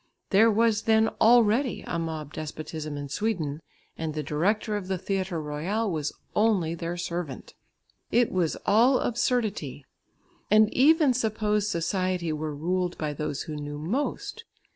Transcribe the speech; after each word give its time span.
There 0.31 0.49
was 0.49 0.81
then 0.89 1.09
already 1.21 1.83
a 1.85 1.99
mob 1.99 2.33
despotism 2.33 2.97
in 2.97 3.07
Sweden, 3.07 3.61
and 3.99 4.15
the 4.15 4.23
director 4.23 4.75
of 4.75 4.87
the 4.87 4.97
Theatre 4.97 5.39
Royal 5.39 5.91
was 5.91 6.11
only 6.35 6.73
their 6.73 6.97
servant. 6.97 7.53
It 8.11 8.31
was 8.31 8.57
all 8.65 8.97
absurdity! 8.97 9.85
And 10.49 10.73
even 10.73 11.13
suppose 11.13 11.69
society 11.69 12.33
were 12.33 12.55
ruled 12.55 12.97
by 12.97 13.13
those 13.13 13.43
who 13.43 13.55
knew 13.55 13.77
most. 13.77 14.43